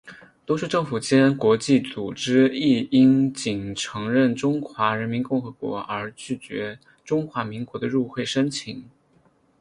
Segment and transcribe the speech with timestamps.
[0.47, 8.89] 多数政府间国际组织亦因仅承认中华人民共和国而拒绝中华民国的入会申请。